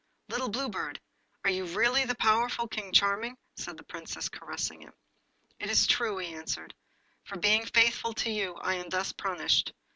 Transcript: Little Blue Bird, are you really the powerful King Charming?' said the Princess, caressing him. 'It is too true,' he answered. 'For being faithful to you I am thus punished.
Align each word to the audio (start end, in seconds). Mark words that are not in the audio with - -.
Little 0.29 0.49
Blue 0.49 0.67
Bird, 0.67 0.99
are 1.43 1.51
you 1.51 1.63
really 1.65 2.05
the 2.05 2.15
powerful 2.15 2.67
King 2.67 2.91
Charming?' 2.91 3.37
said 3.55 3.77
the 3.77 3.83
Princess, 3.83 4.29
caressing 4.29 4.81
him. 4.81 4.93
'It 5.59 5.69
is 5.69 5.85
too 5.85 5.93
true,' 5.93 6.17
he 6.17 6.33
answered. 6.33 6.73
'For 7.23 7.37
being 7.37 7.67
faithful 7.67 8.13
to 8.13 8.31
you 8.31 8.55
I 8.55 8.73
am 8.73 8.89
thus 8.89 9.11
punished. 9.13 9.73